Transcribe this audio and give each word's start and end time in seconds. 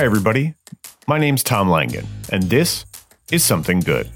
Hi, 0.00 0.06
everybody. 0.06 0.54
My 1.06 1.18
name's 1.18 1.42
Tom 1.42 1.68
Langen, 1.68 2.06
and 2.32 2.44
this 2.44 2.86
is 3.30 3.44
Something 3.44 3.80
Good, 3.80 4.08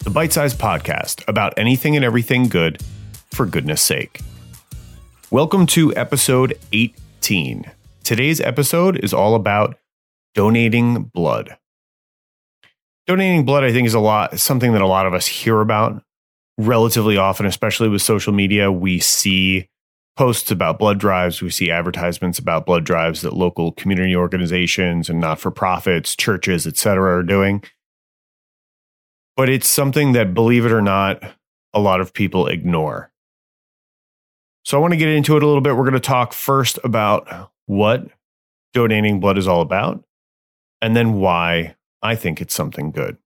the 0.00 0.10
bite 0.10 0.30
sized 0.30 0.58
podcast 0.58 1.26
about 1.26 1.54
anything 1.56 1.96
and 1.96 2.04
everything 2.04 2.50
good 2.50 2.82
for 3.30 3.46
goodness 3.46 3.80
sake. 3.80 4.20
Welcome 5.30 5.64
to 5.68 5.96
episode 5.96 6.58
18. 6.74 7.64
Today's 8.04 8.42
episode 8.42 9.02
is 9.02 9.14
all 9.14 9.34
about 9.34 9.78
donating 10.34 11.04
blood. 11.04 11.56
Donating 13.06 13.46
blood, 13.46 13.64
I 13.64 13.72
think, 13.72 13.86
is 13.86 13.94
a 13.94 14.00
lot 14.00 14.38
something 14.38 14.74
that 14.74 14.82
a 14.82 14.86
lot 14.86 15.06
of 15.06 15.14
us 15.14 15.26
hear 15.26 15.62
about 15.62 16.04
relatively 16.58 17.16
often, 17.16 17.46
especially 17.46 17.88
with 17.88 18.02
social 18.02 18.34
media. 18.34 18.70
We 18.70 18.98
see 18.98 19.70
posts 20.16 20.50
about 20.50 20.78
blood 20.78 20.98
drives. 20.98 21.40
We 21.40 21.50
see 21.50 21.70
advertisements 21.70 22.38
about 22.38 22.66
blood 22.66 22.84
drives 22.84 23.22
that 23.22 23.32
local 23.32 23.72
community 23.72 24.14
organizations 24.14 25.08
and 25.08 25.20
not 25.20 25.40
for 25.40 25.50
profits, 25.50 26.14
churches, 26.14 26.66
etc., 26.66 27.18
are 27.18 27.22
doing. 27.22 27.62
But 29.36 29.48
it's 29.48 29.68
something 29.68 30.12
that, 30.12 30.34
believe 30.34 30.66
it 30.66 30.72
or 30.72 30.82
not, 30.82 31.22
a 31.72 31.80
lot 31.80 32.00
of 32.00 32.12
people 32.12 32.46
ignore. 32.46 33.10
So 34.64 34.76
I 34.76 34.80
want 34.80 34.92
to 34.92 34.98
get 34.98 35.08
into 35.08 35.36
it 35.36 35.42
a 35.42 35.46
little 35.46 35.62
bit. 35.62 35.74
We're 35.74 35.84
going 35.84 35.94
to 35.94 36.00
talk 36.00 36.32
first 36.32 36.78
about 36.84 37.50
what 37.66 38.06
donating 38.74 39.20
blood 39.20 39.38
is 39.38 39.48
all 39.48 39.60
about, 39.60 40.04
and 40.80 40.94
then 40.94 41.14
why 41.14 41.76
I 42.02 42.14
think 42.14 42.40
it's 42.40 42.54
something 42.54 42.90
good. 42.90 43.16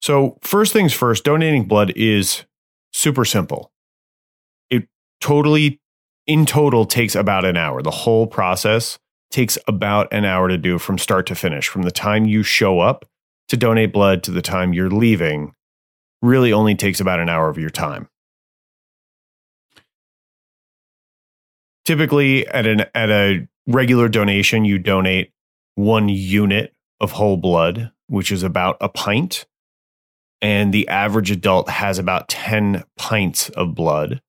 So, 0.00 0.38
first 0.40 0.72
things 0.72 0.94
first, 0.94 1.24
donating 1.24 1.64
blood 1.64 1.92
is 1.94 2.44
super 2.92 3.24
simple 3.24 3.70
totally 5.20 5.80
in 6.26 6.46
total 6.46 6.86
takes 6.86 7.14
about 7.14 7.44
an 7.44 7.56
hour. 7.56 7.82
The 7.82 7.90
whole 7.90 8.26
process 8.26 8.98
takes 9.30 9.58
about 9.66 10.12
an 10.12 10.24
hour 10.24 10.48
to 10.48 10.58
do 10.58 10.78
from 10.78 10.98
start 10.98 11.26
to 11.26 11.34
finish. 11.34 11.68
From 11.68 11.82
the 11.82 11.90
time 11.90 12.26
you 12.26 12.42
show 12.42 12.80
up 12.80 13.04
to 13.48 13.56
donate 13.56 13.92
blood 13.92 14.22
to 14.24 14.30
the 14.30 14.42
time 14.42 14.72
you're 14.72 14.90
leaving, 14.90 15.54
really 16.22 16.52
only 16.52 16.74
takes 16.74 17.00
about 17.00 17.20
an 17.20 17.28
hour 17.28 17.48
of 17.48 17.58
your 17.58 17.70
time. 17.70 18.08
Typically, 21.84 22.46
at 22.46 22.66
an 22.66 22.84
at 22.94 23.10
a 23.10 23.48
regular 23.66 24.08
donation, 24.08 24.64
you 24.64 24.78
donate 24.78 25.32
one 25.74 26.08
unit 26.08 26.74
of 27.00 27.12
whole 27.12 27.36
blood, 27.36 27.90
which 28.06 28.30
is 28.30 28.42
about 28.42 28.76
a 28.80 28.88
pint. 28.88 29.46
And 30.42 30.72
the 30.72 30.88
average 30.88 31.30
adult 31.30 31.68
has 31.68 31.98
about 31.98 32.28
10 32.28 32.84
pints 32.96 33.50
of 33.50 33.74
blood. 33.74 34.22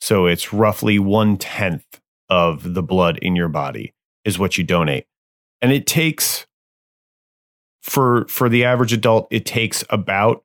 So 0.00 0.26
it's 0.26 0.52
roughly 0.52 0.98
one 0.98 1.36
tenth 1.36 2.00
of 2.28 2.74
the 2.74 2.82
blood 2.82 3.18
in 3.18 3.36
your 3.36 3.48
body 3.48 3.94
is 4.24 4.38
what 4.38 4.58
you 4.58 4.64
donate. 4.64 5.06
And 5.62 5.72
it 5.72 5.86
takes 5.86 6.46
for 7.82 8.26
for 8.28 8.48
the 8.48 8.64
average 8.64 8.92
adult, 8.92 9.28
it 9.30 9.46
takes 9.46 9.84
about 9.90 10.44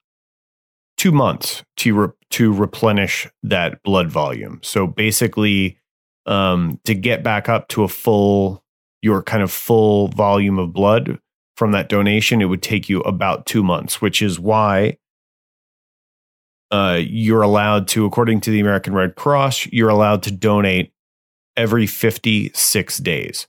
two 0.98 1.12
months 1.12 1.64
to 1.78 1.94
re, 1.96 2.08
to 2.30 2.54
replenish 2.54 3.28
that 3.44 3.82
blood 3.84 4.10
volume. 4.10 4.60
So 4.62 4.86
basically, 4.86 5.80
um, 6.28 6.80
to 6.86 6.94
get 6.94 7.24
back 7.24 7.50
up 7.50 7.68
to 7.70 7.84
a 7.84 7.88
full 7.88 8.64
your 9.02 9.24
kind 9.24 9.42
of 9.42 9.52
full 9.52 10.10
volume 10.10 10.60
of 10.60 10.74
blood 10.74 11.20
from 11.58 11.72
that 11.72 11.90
donation, 11.90 12.42
it 12.42 12.46
would 12.46 12.62
take 12.62 12.88
you 12.88 13.02
about 13.02 13.48
two 13.48 13.64
months, 13.64 14.00
which 14.00 14.22
is 14.22 14.40
why 14.40 14.98
uh, 16.72 17.00
you're 17.02 17.42
allowed 17.42 17.88
to, 17.90 18.06
according 18.06 18.42
to 18.42 18.50
the 18.50 18.60
American 18.60 18.94
Red 18.94 19.16
Cross, 19.16 19.68
you're 19.68 19.90
allowed 19.90 20.24
to 20.24 20.32
donate 20.32 20.94
every 21.58 21.86
56 21.86 22.98
days. 23.00 23.48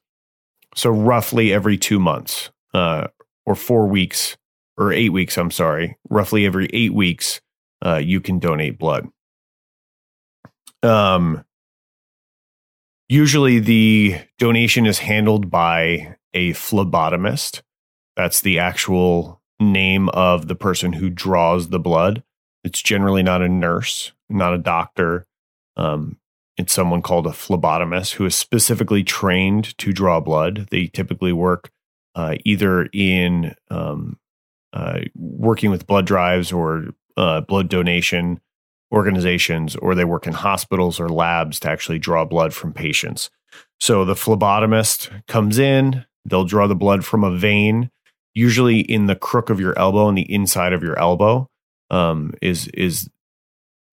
So 0.75 0.91
roughly 0.91 1.53
every 1.53 1.79
two 1.79 2.01
months, 2.01 2.51
uh, 2.75 3.09
or 3.47 3.55
four 3.55 3.87
weeks, 3.87 4.37
or 4.77 4.93
eight 4.93 5.11
weeks, 5.11 5.39
I'm 5.39 5.51
sorry, 5.51 5.97
roughly 6.09 6.47
every 6.47 6.69
eight 6.73 6.95
weeks, 6.95 7.41
uh, 7.85 7.97
you 7.97 8.21
can 8.21 8.39
donate 8.39 8.79
blood. 8.79 9.09
Um, 10.83 11.45
usually 13.09 13.61
the 13.61 14.21
donation 14.39 14.87
is 14.87 14.99
handled 14.99 15.51
by 15.51 16.17
a 16.35 16.53
phlebotomist. 16.53 17.63
That's 18.17 18.41
the 18.41 18.59
actual 18.59 19.41
name 19.61 20.09
of 20.09 20.49
the 20.49 20.57
person 20.57 20.95
who 20.95 21.09
draws 21.09 21.69
the 21.69 21.79
blood. 21.79 22.23
It's 22.65 22.81
generally 22.81 23.23
not 23.23 23.43
a 23.43 23.49
nurse, 23.49 24.13
not 24.29 24.55
a 24.55 24.59
doctor. 24.59 25.25
Um, 25.77 26.19
it's 26.57 26.73
someone 26.73 27.03
called 27.03 27.27
a 27.27 27.31
phlebotomist 27.31 28.13
who 28.13 28.27
is 28.27 28.35
specifically 28.35 29.03
trained 29.03 29.77
to 29.79 29.93
draw 29.93 30.21
blood. 30.21 30.69
They 30.71 30.87
typically 30.87 31.33
work 31.33 31.71
uh, 32.15 32.37
either 32.45 32.89
in 32.93 33.55
um, 33.71 34.19
uh, 34.73 35.01
working 35.15 35.71
with 35.71 35.87
blood 35.87 36.07
drives 36.07 36.53
or 36.53 36.89
uh, 37.17 37.41
blood 37.41 37.69
donation 37.69 38.41
organizations, 38.93 39.75
or 39.77 39.95
they 39.95 40.05
work 40.05 40.27
in 40.27 40.35
hospitals 40.35 41.01
or 41.01 41.09
labs 41.09 41.59
to 41.61 41.71
actually 41.71 41.99
draw 41.99 42.25
blood 42.25 42.53
from 42.53 42.73
patients. 42.75 43.31
So 43.81 44.05
the 44.05 44.15
phlebotomist 44.15 45.27
comes 45.27 45.59
in, 45.59 46.05
they'll 46.27 46.45
draw 46.45 46.67
the 46.67 46.75
blood 46.75 47.05
from 47.05 47.25
a 47.25 47.37
vein, 47.37 47.91
usually 48.35 48.81
in 48.81 49.07
the 49.07 49.17
crook 49.17 49.49
of 49.49 49.59
your 49.59 49.77
elbow 49.79 50.09
and 50.09 50.19
the 50.19 50.33
inside 50.33 50.75
of 50.75 50.83
your 50.83 50.99
elbow 50.99 51.49
um, 51.93 52.35
is 52.43 52.67
is 52.69 53.09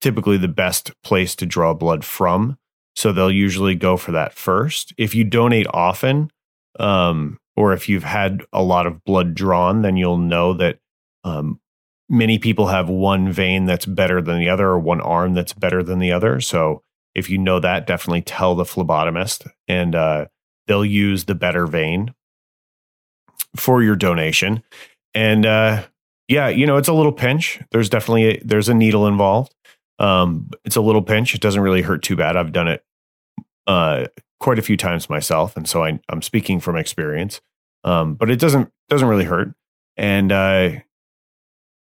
typically 0.02 0.38
the 0.38 0.48
best 0.48 0.92
place 1.04 1.36
to 1.36 1.46
draw 1.46 1.74
blood 1.74 2.04
from. 2.04 2.58
So 2.96 3.12
they'll 3.12 3.32
usually 3.32 3.76
go 3.76 3.98
for 3.98 4.12
that 4.14 4.34
first. 4.34 4.94
If 4.98 5.14
you 5.14 5.24
donate 5.24 5.68
often, 5.72 6.32
um, 6.80 7.38
or 7.56 7.74
if 7.74 7.88
you've 7.88 8.04
had 8.04 8.44
a 8.52 8.64
lot 8.64 8.88
of 8.88 9.04
blood 9.04 9.36
drawn, 9.36 9.84
then 9.84 9.98
you'll 9.98 10.18
know 10.18 10.54
that 10.56 10.80
um, 11.24 11.60
many 12.10 12.40
people 12.40 12.68
have 12.68 12.90
one 12.90 13.32
vein 13.32 13.66
that's 13.66 13.86
better 13.86 14.22
than 14.22 14.40
the 14.40 14.50
other, 14.50 14.70
or 14.70 14.80
one 14.80 15.02
arm 15.02 15.34
that's 15.34 15.54
better 15.54 15.84
than 15.84 16.00
the 16.00 16.12
other. 16.12 16.42
So 16.42 16.84
if 17.14 17.30
you 17.30 17.38
know 17.38 17.60
that, 17.60 17.88
definitely 17.88 18.22
tell 18.22 18.56
the 18.56 18.64
phlebotomist, 18.64 19.48
and 19.68 19.96
uh, 19.96 20.26
they'll 20.68 20.86
use 20.86 21.26
the 21.26 21.36
better 21.36 21.68
vein 21.68 22.14
for 23.56 23.84
your 23.84 23.96
donation. 23.96 24.64
And 25.14 25.46
uh, 25.46 25.84
yeah, 26.30 26.48
you 26.48 26.68
know, 26.68 26.78
it's 26.78 26.88
a 26.88 26.94
little 26.94 27.12
pinch. 27.12 27.60
There's 27.72 27.90
definitely 27.90 28.26
a, 28.26 28.42
there's 28.46 28.70
a 28.70 28.74
needle 28.74 29.08
involved. 29.08 29.54
Um, 29.98 30.50
it's 30.64 30.76
a 30.76 30.82
little 30.82 31.02
pinch. 31.02 31.34
It 31.34 31.42
doesn't 31.42 31.62
really 31.62 31.82
hurt 31.82 32.04
too 32.04 32.16
bad. 32.16 32.38
I've 32.38 32.54
done 32.54 32.68
it 32.68 32.86
uh, 33.68 34.06
quite 34.40 34.60
a 34.60 34.62
few 34.62 34.78
times 34.78 35.10
myself, 35.10 35.58
and 35.58 35.68
so 35.68 35.84
I, 35.84 36.00
am 36.10 36.22
speaking 36.22 36.60
from 36.60 36.78
experience. 36.78 37.42
Um, 37.84 38.14
but 38.14 38.30
it 38.30 38.40
doesn't 38.40 38.72
doesn't 38.90 39.08
really 39.08 39.26
hurt. 39.26 39.54
And 39.98 40.32
uh, 40.32 40.72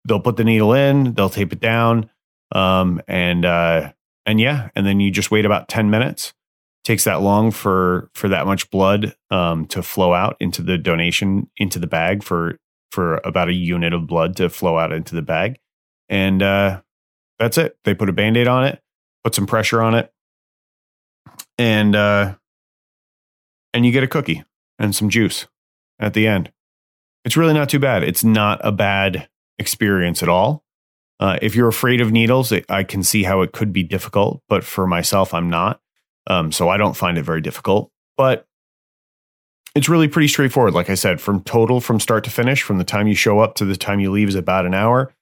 they'll 0.08 0.20
put 0.20 0.38
the 0.38 0.44
needle 0.44 0.74
in, 0.74 1.16
they'll 1.16 1.30
tape 1.30 1.52
it 1.52 1.60
down, 1.60 2.10
um, 2.54 3.02
and 3.08 3.44
uh, 3.44 3.94
and 4.28 4.40
yeah, 4.40 4.70
and 4.76 4.86
then 4.86 5.00
you 5.00 5.10
just 5.10 5.32
wait 5.32 5.46
about 5.46 5.68
ten 5.68 5.90
minutes. 5.90 6.34
Takes 6.84 7.04
that 7.06 7.22
long 7.22 7.50
for 7.50 8.10
for 8.14 8.30
that 8.30 8.46
much 8.46 8.70
blood 8.70 9.16
um, 9.32 9.66
to 9.68 9.82
flow 9.82 10.14
out 10.14 10.38
into 10.40 10.62
the 10.62 10.78
donation 10.78 11.50
into 11.58 11.80
the 11.80 11.88
bag 11.88 12.24
for 12.24 12.60
for 12.92 13.18
about 13.24 13.50
a 13.50 13.54
unit 13.54 13.94
of 13.94 14.08
blood 14.08 14.36
to 14.38 14.50
flow 14.50 14.78
out 14.78 14.92
into 14.92 15.16
the 15.16 15.22
bag. 15.22 15.60
And 16.10 16.42
uh, 16.42 16.82
that's 17.38 17.58
it. 17.58 17.78
They 17.84 17.94
put 17.94 18.10
a 18.10 18.14
band 18.14 18.38
aid 18.38 18.48
on 18.48 18.66
it, 18.66 18.82
put 19.24 19.36
some 19.36 19.48
pressure 19.48 19.82
on 19.82 19.96
it, 19.96 20.12
and 21.58 21.96
uh, 21.96 22.36
and 23.74 23.86
you 23.86 23.92
get 23.92 24.04
a 24.04 24.08
cookie 24.08 24.44
and 24.80 24.96
some 24.96 25.10
juice 25.10 25.48
at 26.00 26.14
the 26.14 26.28
end. 26.28 26.52
It's 27.26 27.38
really 27.38 27.54
not 27.54 27.70
too 27.70 27.80
bad. 27.80 28.04
It's 28.04 28.24
not 28.24 28.60
a 28.64 28.72
bad 28.72 29.28
experience 29.60 30.24
at 30.24 30.30
all. 30.30 30.64
Uh, 31.20 31.38
if 31.42 31.54
you're 31.54 31.68
afraid 31.68 32.00
of 32.00 32.12
needles, 32.12 32.54
I 32.70 32.84
can 32.84 33.04
see 33.04 33.24
how 33.24 33.42
it 33.42 33.52
could 33.52 33.74
be 33.74 33.84
difficult, 33.84 34.42
but 34.48 34.64
for 34.64 34.88
myself, 34.88 35.34
I'm 35.34 35.50
not. 35.50 35.82
Um, 36.28 36.52
so 36.52 36.70
I 36.70 36.78
don't 36.78 36.96
find 36.96 37.18
it 37.18 37.24
very 37.24 37.42
difficult. 37.42 37.92
But 38.16 38.48
it's 39.76 39.90
really 39.90 40.08
pretty 40.08 40.28
straightforward. 40.28 40.74
Like 40.74 40.90
I 40.90 40.96
said, 40.96 41.22
from 41.22 41.44
total, 41.44 41.80
from 41.82 42.00
start 42.00 42.24
to 42.24 42.30
finish, 42.30 42.64
from 42.64 42.78
the 42.78 42.84
time 42.84 43.08
you 43.08 43.16
show 43.16 43.40
up 43.40 43.56
to 43.56 43.66
the 43.66 43.76
time 43.76 44.00
you 44.00 44.12
leave 44.12 44.30
is 44.30 44.36
about 44.36 44.66
an 44.66 44.74
hour. 44.74 45.14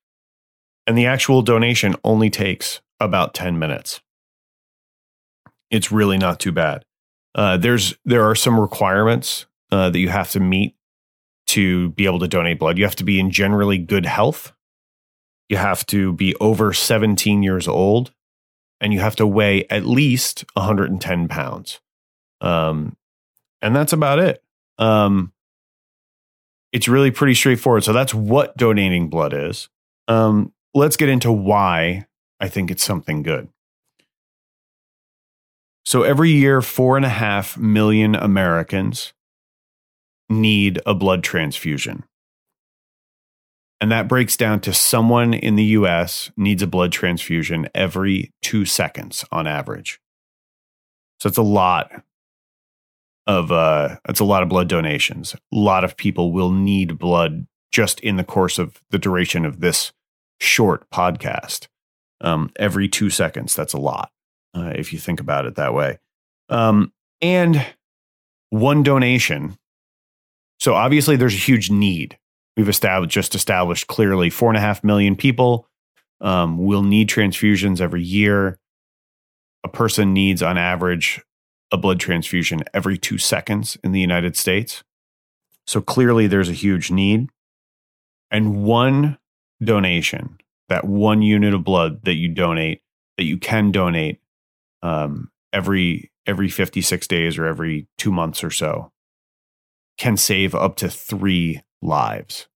And 0.85 0.97
the 0.97 1.05
actual 1.05 1.41
donation 1.41 1.95
only 2.03 2.29
takes 2.29 2.81
about 2.99 3.33
10 3.33 3.59
minutes. 3.59 4.01
It's 5.69 5.91
really 5.91 6.17
not 6.17 6.39
too 6.39 6.53
bad. 6.53 6.85
Uh, 7.35 7.57
there's 7.57 7.93
there 8.05 8.23
are 8.23 8.35
some 8.35 8.59
requirements 8.59 9.45
uh, 9.71 9.89
that 9.89 9.99
you 9.99 10.09
have 10.09 10.31
to 10.31 10.39
meet 10.39 10.75
to 11.47 11.89
be 11.89 12.05
able 12.05 12.19
to 12.19 12.27
donate 12.27 12.59
blood. 12.59 12.77
You 12.77 12.85
have 12.85 12.95
to 12.95 13.03
be 13.03 13.19
in 13.19 13.31
generally 13.31 13.77
good 13.77 14.05
health. 14.05 14.53
You 15.49 15.57
have 15.57 15.85
to 15.87 16.13
be 16.13 16.35
over 16.35 16.73
17 16.73 17.43
years 17.43 17.67
old, 17.67 18.11
and 18.81 18.93
you 18.93 18.99
have 18.99 19.15
to 19.17 19.27
weigh 19.27 19.65
at 19.69 19.85
least 19.85 20.45
110 20.53 21.27
pounds. 21.27 21.79
Um, 22.41 22.97
and 23.61 23.75
that's 23.75 23.93
about 23.93 24.19
it. 24.19 24.43
Um, 24.77 25.33
it's 26.71 26.87
really 26.87 27.11
pretty 27.11 27.33
straightforward. 27.33 27.83
So 27.83 27.93
that's 27.93 28.13
what 28.13 28.57
donating 28.57 29.09
blood 29.09 29.33
is. 29.33 29.69
Um, 30.07 30.53
let's 30.73 30.97
get 30.97 31.09
into 31.09 31.31
why 31.31 32.05
I 32.39 32.49
think 32.49 32.71
it's 32.71 32.83
something 32.83 33.23
good. 33.23 33.49
So 35.85 36.03
every 36.03 36.31
year, 36.31 36.61
four 36.61 36.97
and 36.97 37.05
a 37.05 37.09
half 37.09 37.57
million 37.57 38.13
Americans 38.13 39.13
need 40.29 40.81
a 40.85 40.93
blood 40.93 41.23
transfusion. 41.23 42.03
And 43.79 43.91
that 43.91 44.07
breaks 44.07 44.35
down 44.35 44.59
to 44.61 44.73
someone 44.73 45.33
in 45.33 45.55
the 45.55 45.63
US 45.63 46.31
needs 46.35 46.61
a 46.61 46.67
blood 46.67 46.91
transfusion 46.91 47.69
every 47.73 48.33
two 48.41 48.65
seconds 48.65 49.23
on 49.31 49.47
average. 49.47 50.01
So 51.19 51.29
it's 51.29 51.37
a 51.37 51.43
lot 51.43 52.03
of 53.27 53.51
uh 53.51 53.97
it's 54.07 54.21
a 54.21 54.25
lot 54.25 54.41
of 54.41 54.49
blood 54.49 54.67
donations. 54.67 55.35
A 55.35 55.39
lot 55.51 55.83
of 55.83 55.97
people 55.97 56.31
will 56.31 56.51
need 56.51 56.97
blood 56.97 57.45
just 57.71 57.99
in 57.99 58.15
the 58.15 58.23
course 58.23 58.57
of 58.57 58.81
the 58.89 58.97
duration 58.97 59.45
of 59.45 59.59
this 59.59 59.91
short 60.39 60.89
podcast. 60.89 61.67
Um, 62.21 62.51
every 62.55 62.87
two 62.87 63.09
seconds, 63.09 63.53
that's 63.53 63.73
a 63.73 63.77
lot 63.77 64.09
uh, 64.55 64.71
if 64.75 64.91
you 64.91 64.99
think 64.99 65.19
about 65.19 65.45
it 65.45 65.55
that 65.55 65.73
way. 65.73 65.99
Um, 66.49 66.91
and 67.21 67.63
one 68.49 68.83
donation. 68.83 69.57
So 70.59 70.73
obviously, 70.73 71.15
there's 71.15 71.33
a 71.33 71.37
huge 71.37 71.69
need. 71.69 72.17
We've 72.55 72.69
established 72.69 73.11
just 73.11 73.35
established 73.35 73.87
clearly 73.87 74.29
four 74.29 74.49
and 74.49 74.57
a 74.57 74.61
half 74.61 74.83
million 74.83 75.15
people 75.15 75.67
um, 76.21 76.57
will 76.57 76.81
need 76.81 77.09
transfusions 77.09 77.79
every 77.79 78.01
year. 78.01 78.57
A 79.63 79.67
person 79.67 80.13
needs, 80.13 80.41
on 80.41 80.57
average, 80.57 81.21
a 81.71 81.77
blood 81.77 81.99
transfusion 81.99 82.61
every 82.73 82.97
two 82.97 83.17
seconds 83.17 83.77
in 83.83 83.91
the 83.91 83.99
United 83.99 84.35
States. 84.35 84.83
So 85.65 85.81
clearly, 85.81 86.27
there's 86.27 86.49
a 86.49 86.53
huge 86.53 86.91
need. 86.91 87.29
And 88.31 88.63
one 88.63 89.17
donation, 89.63 90.37
that 90.69 90.85
one 90.85 91.21
unit 91.21 91.53
of 91.53 91.63
blood 91.63 92.03
that 92.03 92.15
you 92.15 92.29
donate, 92.29 92.81
that 93.17 93.23
you 93.23 93.37
can 93.37 93.71
donate 93.71 94.19
um, 94.81 95.31
every 95.53 96.11
every 96.25 96.49
56 96.49 97.07
days 97.07 97.37
or 97.37 97.45
every 97.45 97.87
two 97.97 98.11
months 98.11 98.43
or 98.43 98.51
so, 98.51 98.91
can 99.97 100.17
save 100.17 100.53
up 100.53 100.75
to 100.77 100.89
three 100.89 101.61
lives 101.81 102.47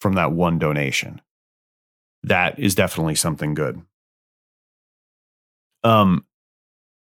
from 0.00 0.14
that 0.14 0.32
one 0.32 0.58
donation. 0.58 1.20
That 2.22 2.58
is 2.58 2.74
definitely 2.74 3.14
something 3.14 3.54
good. 3.54 3.82
Um, 5.84 6.24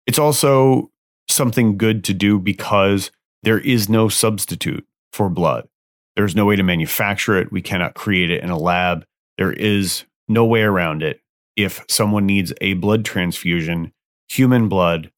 it's 0.05 0.19
also 0.19 0.91
something 1.35 1.77
good 1.77 2.03
to 2.05 2.13
do 2.13 2.39
because 2.39 3.11
there 3.43 3.59
is 3.59 3.89
no 3.89 4.09
substitute 4.09 4.85
for 5.13 5.29
blood. 5.29 5.67
There's 6.15 6.35
no 6.35 6.45
way 6.45 6.55
to 6.55 6.63
manufacture 6.63 7.37
it. 7.37 7.51
We 7.51 7.61
cannot 7.61 7.93
create 7.93 8.31
it 8.31 8.43
in 8.43 8.49
a 8.49 8.57
lab. 8.57 9.05
There 9.37 9.53
is 9.53 10.05
no 10.27 10.45
way 10.45 10.61
around 10.61 11.03
it. 11.03 11.19
If 11.55 11.83
someone 11.89 12.25
needs 12.25 12.53
a 12.61 12.73
blood 12.73 13.05
transfusion, 13.05 13.91
human 14.29 14.67
blood 14.69 15.11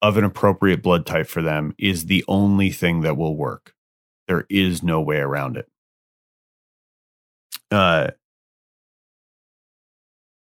of 0.00 0.16
an 0.16 0.24
appropriate 0.24 0.82
blood 0.82 1.06
type 1.06 1.26
for 1.26 1.42
them 1.42 1.74
is 1.78 2.06
the 2.06 2.24
only 2.28 2.70
thing 2.70 3.02
that 3.02 3.16
will 3.16 3.36
work. 3.36 3.74
There 4.28 4.46
is 4.50 4.82
no 4.82 5.00
way 5.00 5.18
around 5.18 5.56
it. 5.56 5.68
Uh, 7.70 8.08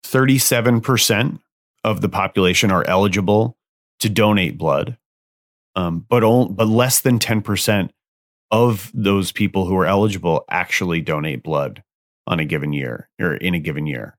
37% 0.04 1.40
of 1.84 2.00
the 2.00 2.08
population 2.08 2.70
are 2.70 2.86
eligible 2.86 3.56
to 4.00 4.08
donate 4.08 4.58
blood, 4.58 4.96
um, 5.80 6.04
but, 6.08 6.22
only, 6.22 6.52
but 6.52 6.68
less 6.68 7.00
than 7.00 7.18
10% 7.18 7.90
of 8.50 8.90
those 8.92 9.32
people 9.32 9.66
who 9.66 9.76
are 9.76 9.86
eligible 9.86 10.44
actually 10.50 11.00
donate 11.00 11.42
blood 11.42 11.82
on 12.26 12.38
a 12.38 12.44
given 12.44 12.72
year 12.72 13.08
or 13.20 13.34
in 13.34 13.54
a 13.54 13.60
given 13.60 13.86
year. 13.86 14.16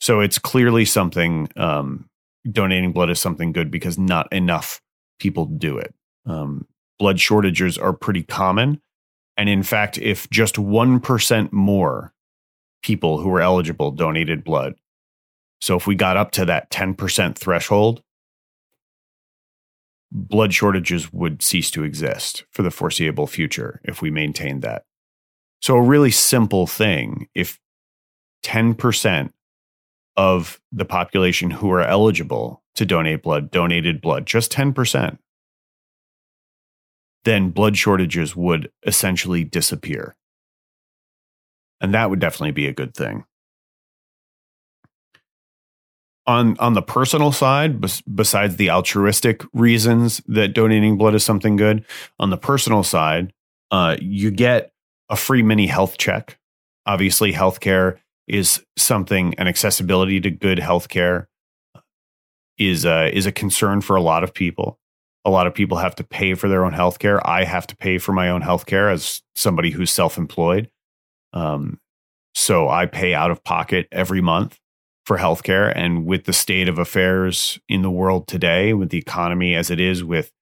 So 0.00 0.20
it's 0.20 0.38
clearly 0.38 0.84
something 0.84 1.48
um, 1.56 2.08
donating 2.50 2.92
blood 2.92 3.10
is 3.10 3.20
something 3.20 3.52
good 3.52 3.70
because 3.70 3.96
not 3.96 4.30
enough 4.32 4.80
people 5.20 5.46
do 5.46 5.78
it. 5.78 5.94
Um, 6.26 6.66
blood 6.98 7.20
shortages 7.20 7.78
are 7.78 7.92
pretty 7.92 8.22
common. 8.22 8.80
And 9.36 9.48
in 9.48 9.62
fact, 9.62 9.98
if 9.98 10.28
just 10.30 10.56
1% 10.56 11.52
more 11.52 12.12
people 12.82 13.18
who 13.18 13.28
were 13.28 13.40
eligible 13.40 13.92
donated 13.92 14.42
blood, 14.42 14.74
so 15.60 15.76
if 15.76 15.86
we 15.86 15.94
got 15.94 16.16
up 16.16 16.32
to 16.32 16.44
that 16.46 16.70
10% 16.70 17.36
threshold, 17.36 18.02
blood 20.14 20.54
shortages 20.54 21.12
would 21.12 21.42
cease 21.42 21.70
to 21.72 21.82
exist 21.82 22.44
for 22.50 22.62
the 22.62 22.70
foreseeable 22.70 23.26
future 23.26 23.80
if 23.84 24.00
we 24.00 24.10
maintained 24.10 24.62
that. 24.62 24.84
So, 25.60 25.76
a 25.76 25.82
really 25.82 26.12
simple 26.12 26.66
thing 26.66 27.28
if 27.34 27.58
10% 28.44 29.32
of 30.16 30.60
the 30.70 30.84
population 30.84 31.50
who 31.50 31.72
are 31.72 31.80
eligible 31.80 32.62
to 32.76 32.86
donate 32.86 33.22
blood 33.22 33.50
donated 33.50 34.00
blood, 34.00 34.26
just 34.26 34.52
10%, 34.52 35.18
then 37.24 37.50
blood 37.50 37.76
shortages 37.76 38.36
would 38.36 38.70
essentially 38.86 39.42
disappear. 39.42 40.14
And 41.80 41.92
that 41.94 42.10
would 42.10 42.20
definitely 42.20 42.52
be 42.52 42.68
a 42.68 42.72
good 42.72 42.94
thing 42.94 43.24
on 46.26 46.56
on 46.58 46.74
the 46.74 46.82
personal 46.82 47.32
side 47.32 47.80
bes- 47.80 48.00
besides 48.02 48.56
the 48.56 48.70
altruistic 48.70 49.42
reasons 49.52 50.22
that 50.26 50.54
donating 50.54 50.96
blood 50.96 51.14
is 51.14 51.24
something 51.24 51.56
good 51.56 51.84
on 52.18 52.30
the 52.30 52.36
personal 52.36 52.82
side 52.82 53.32
uh, 53.70 53.96
you 54.00 54.30
get 54.30 54.72
a 55.10 55.16
free 55.16 55.42
mini 55.42 55.66
health 55.66 55.98
check. 55.98 56.38
Obviously 56.86 57.32
healthcare 57.32 57.98
is 58.28 58.64
something 58.76 59.34
and 59.34 59.48
accessibility 59.48 60.20
to 60.20 60.30
good 60.30 60.58
healthcare 60.58 61.26
is 62.56 62.86
uh, 62.86 63.10
is 63.12 63.26
a 63.26 63.32
concern 63.32 63.80
for 63.80 63.96
a 63.96 64.02
lot 64.02 64.22
of 64.22 64.32
people. 64.32 64.78
A 65.24 65.30
lot 65.30 65.46
of 65.46 65.54
people 65.54 65.78
have 65.78 65.96
to 65.96 66.04
pay 66.04 66.34
for 66.34 66.48
their 66.48 66.64
own 66.64 66.72
healthcare. 66.72 67.20
I 67.24 67.44
have 67.44 67.66
to 67.68 67.76
pay 67.76 67.98
for 67.98 68.12
my 68.12 68.28
own 68.28 68.42
healthcare 68.42 68.92
as 68.92 69.22
somebody 69.34 69.70
who's 69.70 69.90
self-employed. 69.90 70.70
Um, 71.32 71.80
so 72.36 72.68
i 72.68 72.86
pay 72.86 73.14
out 73.14 73.30
of 73.30 73.42
pocket 73.44 73.86
every 73.92 74.20
month 74.20 74.58
for 75.04 75.18
healthcare. 75.18 75.72
And 75.74 76.06
with 76.06 76.24
the 76.24 76.32
state 76.32 76.68
of 76.68 76.78
affairs 76.78 77.58
in 77.68 77.82
the 77.82 77.90
world 77.90 78.26
today, 78.26 78.72
with 78.72 78.90
the 78.90 78.98
economy 78.98 79.54
as 79.54 79.70
it 79.70 79.80
is, 79.80 80.02
with 80.02 80.32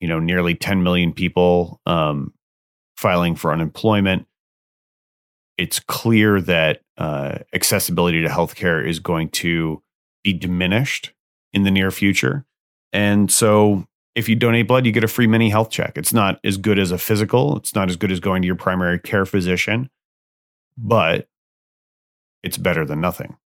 you 0.00 0.08
know 0.08 0.18
nearly 0.18 0.54
10 0.54 0.82
million 0.82 1.12
people 1.12 1.80
um, 1.86 2.32
filing 2.96 3.34
for 3.34 3.52
unemployment, 3.52 4.26
it's 5.58 5.78
clear 5.80 6.40
that 6.40 6.80
uh, 6.98 7.38
accessibility 7.54 8.22
to 8.22 8.28
healthcare 8.28 8.86
is 8.86 8.98
going 8.98 9.28
to 9.30 9.82
be 10.22 10.32
diminished 10.32 11.12
in 11.52 11.62
the 11.62 11.70
near 11.70 11.90
future. 11.90 12.44
And 12.92 13.30
so, 13.30 13.86
if 14.14 14.28
you 14.28 14.36
donate 14.36 14.68
blood, 14.68 14.84
you 14.84 14.92
get 14.92 15.04
a 15.04 15.08
free 15.08 15.26
mini 15.26 15.48
health 15.48 15.70
check. 15.70 15.96
It's 15.96 16.12
not 16.12 16.38
as 16.44 16.58
good 16.58 16.78
as 16.78 16.90
a 16.90 16.98
physical. 16.98 17.56
It's 17.56 17.74
not 17.74 17.88
as 17.88 17.96
good 17.96 18.12
as 18.12 18.20
going 18.20 18.42
to 18.42 18.46
your 18.46 18.56
primary 18.56 18.98
care 18.98 19.24
physician, 19.24 19.88
but 20.76 21.28
it's 22.42 22.58
better 22.58 22.84
than 22.84 23.00
nothing. 23.00 23.36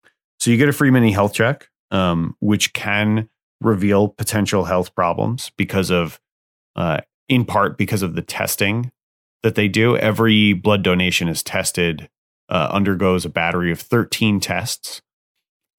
So 0.47 0.53
you 0.53 0.59
get 0.59 0.69
a 0.69 0.73
free 0.73 0.93
mini 0.93 1.11
health 1.11 1.35
check, 1.35 1.71
um, 1.91 2.37
which 2.39 2.73
can 2.73 3.29
reveal 3.61 4.07
potential 4.07 4.63
health 4.63 4.95
problems 4.95 5.51
because 5.57 5.91
of, 5.91 6.21
uh, 6.77 7.01
in 7.29 7.45
part, 7.45 7.77
because 7.77 8.01
of 8.01 8.15
the 8.15 8.23
testing 8.23 8.93
that 9.43 9.57
they 9.57 9.67
do. 9.67 9.97
Every 9.97 10.53
blood 10.53 10.85
donation 10.85 11.27
is 11.27 11.43
tested, 11.43 12.09
uh, 12.49 12.69
undergoes 12.71 13.25
a 13.25 13.29
battery 13.29 13.73
of 13.73 13.81
13 13.81 14.39
tests. 14.39 15.03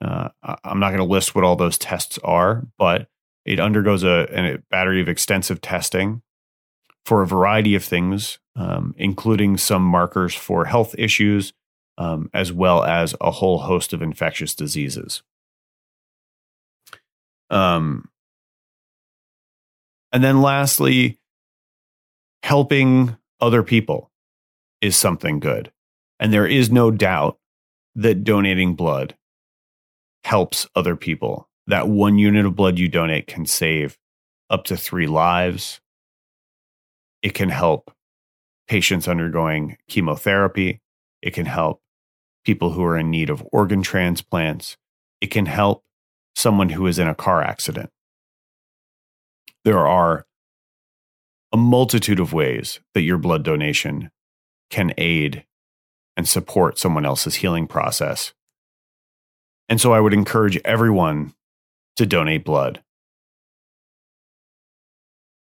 Uh, 0.03 0.31
I'm 0.65 0.81
not 0.81 0.89
going 0.89 0.97
to 0.97 1.05
list 1.05 1.33
what 1.33 1.45
all 1.45 1.55
those 1.55 1.77
tests 1.77 2.19
are, 2.25 2.67
but 2.77 3.07
it 3.45 3.61
undergoes 3.61 4.03
a, 4.03 4.27
a 4.37 4.57
battery 4.69 4.99
of 4.99 5.07
extensive 5.07 5.61
testing 5.61 6.23
for 7.05 7.21
a 7.21 7.27
variety 7.27 7.73
of 7.73 7.85
things, 7.85 8.37
um, 8.57 8.93
including 8.97 9.55
some 9.55 9.83
markers 9.83 10.35
for 10.35 10.65
health 10.65 10.93
issues, 10.97 11.53
um, 11.97 12.29
as 12.33 12.51
well 12.51 12.83
as 12.83 13.15
a 13.19 13.31
whole 13.31 13.59
host 13.59 13.93
of 13.93 14.01
infectious 14.01 14.53
diseases. 14.53 15.23
Um, 17.49 18.09
and 20.11 20.23
then 20.23 20.41
lastly, 20.41 21.17
helping 22.43 23.17
other 23.39 23.63
people 23.63 24.11
is 24.81 24.95
something 24.95 25.39
good. 25.39 25.71
And 26.19 26.33
there 26.33 26.47
is 26.47 26.71
no 26.71 26.91
doubt 26.91 27.37
that 27.95 28.23
donating 28.23 28.75
blood 28.75 29.15
helps 30.23 30.67
other 30.75 30.95
people. 30.95 31.49
That 31.67 31.87
one 31.87 32.17
unit 32.17 32.45
of 32.45 32.55
blood 32.55 32.79
you 32.79 32.87
donate 32.87 33.27
can 33.27 33.45
save 33.45 33.97
up 34.49 34.65
to 34.65 34.77
three 34.77 35.07
lives. 35.07 35.81
It 37.21 37.33
can 37.33 37.49
help 37.49 37.91
patients 38.67 39.07
undergoing 39.07 39.77
chemotherapy. 39.87 40.81
It 41.21 41.33
can 41.33 41.45
help 41.45 41.81
people 42.47 42.71
who 42.71 42.83
are 42.83 42.97
in 42.97 43.11
need 43.11 43.29
of 43.29 43.47
organ 43.51 43.83
transplants. 43.83 44.77
It 45.21 45.27
can 45.27 45.47
help 45.47 45.83
someone 46.35 46.69
who 46.69 46.87
is 46.87 46.97
in 46.97 47.07
a 47.07 47.15
car 47.15 47.43
accident. 47.43 47.91
There 49.65 49.85
are 49.87 50.25
a 51.53 51.57
multitude 51.57 52.21
of 52.21 52.33
ways 52.33 52.79
that 52.93 53.01
your 53.01 53.19
blood 53.19 53.43
donation 53.43 54.11
can 54.69 54.93
aid 54.97 55.45
and 56.15 56.27
support 56.27 56.79
someone 56.79 57.05
else's 57.05 57.35
healing 57.35 57.67
process. 57.67 58.33
And 59.69 59.81
so 59.81 59.93
I 59.93 59.99
would 59.99 60.13
encourage 60.13 60.57
everyone 60.65 61.33
to 61.97 62.05
donate 62.05 62.45
blood. 62.45 62.81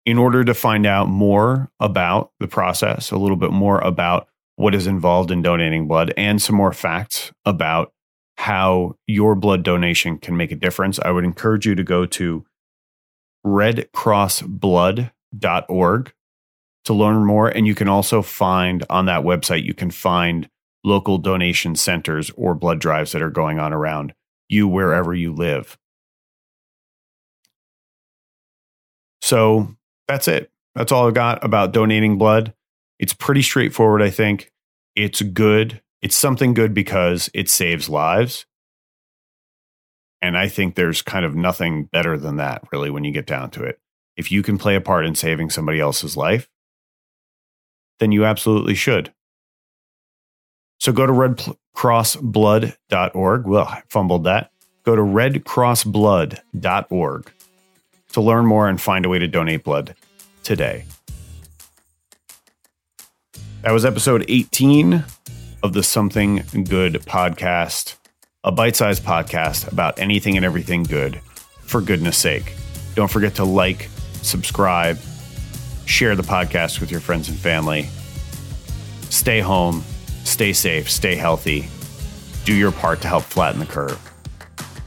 in 0.05 0.17
order 0.17 0.43
to 0.43 0.53
find 0.53 0.85
out 0.85 1.07
more 1.09 1.71
about 1.79 2.31
the 2.39 2.47
process, 2.47 3.11
a 3.11 3.17
little 3.17 3.37
bit 3.37 3.51
more 3.51 3.79
about 3.79 4.27
what 4.61 4.75
is 4.75 4.85
involved 4.85 5.31
in 5.31 5.41
donating 5.41 5.87
blood, 5.87 6.13
and 6.15 6.41
some 6.41 6.55
more 6.55 6.71
facts 6.71 7.31
about 7.45 7.91
how 8.37 8.95
your 9.07 9.35
blood 9.35 9.63
donation 9.63 10.17
can 10.17 10.37
make 10.37 10.51
a 10.51 10.55
difference, 10.55 10.99
I 10.99 11.11
would 11.11 11.25
encourage 11.25 11.65
you 11.65 11.75
to 11.75 11.83
go 11.83 12.05
to 12.05 12.45
redcrossblood.org 13.45 16.13
to 16.83 16.93
learn 16.93 17.25
more. 17.25 17.49
And 17.49 17.67
you 17.67 17.75
can 17.75 17.87
also 17.87 18.21
find 18.21 18.83
on 18.89 19.05
that 19.05 19.23
website, 19.23 19.63
you 19.63 19.73
can 19.73 19.91
find 19.91 20.49
local 20.83 21.17
donation 21.17 21.75
centers 21.75 22.31
or 22.35 22.55
blood 22.55 22.79
drives 22.79 23.11
that 23.11 23.21
are 23.21 23.29
going 23.29 23.59
on 23.59 23.73
around 23.73 24.13
you 24.49 24.67
wherever 24.67 25.13
you 25.13 25.33
live. 25.33 25.77
So 29.21 29.75
that's 30.07 30.27
it. 30.27 30.51
That's 30.75 30.91
all 30.91 31.07
I've 31.07 31.13
got 31.13 31.43
about 31.43 31.71
donating 31.71 32.17
blood. 32.17 32.53
It's 32.99 33.13
pretty 33.13 33.41
straightforward, 33.41 34.01
I 34.01 34.09
think. 34.09 34.50
It's 34.95 35.21
good. 35.21 35.81
It's 36.01 36.15
something 36.15 36.53
good 36.53 36.73
because 36.73 37.29
it 37.33 37.49
saves 37.49 37.89
lives. 37.89 38.45
And 40.21 40.37
I 40.37 40.47
think 40.47 40.75
there's 40.75 41.01
kind 41.01 41.25
of 41.25 41.35
nothing 41.35 41.85
better 41.85 42.17
than 42.17 42.37
that, 42.37 42.63
really, 42.71 42.89
when 42.89 43.03
you 43.03 43.11
get 43.11 43.25
down 43.25 43.49
to 43.51 43.63
it. 43.63 43.79
If 44.15 44.31
you 44.31 44.41
can 44.43 44.57
play 44.57 44.75
a 44.75 44.81
part 44.81 45.05
in 45.05 45.15
saving 45.15 45.49
somebody 45.49 45.79
else's 45.79 46.15
life, 46.15 46.47
then 47.99 48.11
you 48.11 48.25
absolutely 48.25 48.75
should. 48.75 49.13
So 50.79 50.91
go 50.91 51.05
to 51.05 51.13
redcrossblood.org. 51.13 53.47
Well, 53.47 53.65
I 53.65 53.83
fumbled 53.87 54.23
that. 54.25 54.51
Go 54.83 54.95
to 54.95 55.01
redcrossblood.org 55.01 57.31
to 58.13 58.21
learn 58.21 58.45
more 58.45 58.67
and 58.67 58.81
find 58.81 59.05
a 59.05 59.09
way 59.09 59.19
to 59.19 59.27
donate 59.27 59.63
blood 59.63 59.95
today. 60.43 60.85
That 63.63 63.73
was 63.73 63.85
episode 63.85 64.25
18 64.27 65.05
of 65.61 65.73
the 65.73 65.83
Something 65.83 66.37
Good 66.67 66.93
podcast, 67.05 67.95
a 68.43 68.51
bite 68.51 68.75
sized 68.75 69.03
podcast 69.03 69.71
about 69.71 69.99
anything 69.99 70.35
and 70.35 70.43
everything 70.43 70.81
good, 70.81 71.21
for 71.61 71.79
goodness 71.79 72.17
sake. 72.17 72.55
Don't 72.95 73.09
forget 73.09 73.35
to 73.35 73.43
like, 73.43 73.87
subscribe, 74.23 74.97
share 75.85 76.15
the 76.15 76.23
podcast 76.23 76.79
with 76.79 76.89
your 76.89 77.01
friends 77.01 77.29
and 77.29 77.37
family. 77.37 77.87
Stay 79.11 79.41
home, 79.41 79.83
stay 80.23 80.53
safe, 80.53 80.89
stay 80.89 81.15
healthy. 81.15 81.67
Do 82.45 82.55
your 82.55 82.71
part 82.71 82.99
to 83.01 83.07
help 83.07 83.25
flatten 83.25 83.59
the 83.59 83.67
curve. 83.67 83.99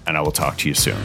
And 0.09 0.17
I 0.17 0.21
will 0.21 0.33
talk 0.33 0.59
to 0.59 0.69
you 0.69 0.75
soon. 0.75 0.99